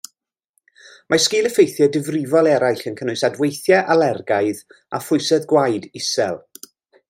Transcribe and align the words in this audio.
Mae 1.13 1.21
sgil-effeithiau 1.25 1.91
difrifol 1.97 2.49
eraill 2.53 2.81
yn 2.93 2.97
cynnwys 3.01 3.25
adweithiau 3.29 3.83
alergaidd 3.97 4.65
a 4.99 5.03
phwysedd 5.09 5.47
gwaed 5.53 5.91
isel. 6.05 6.43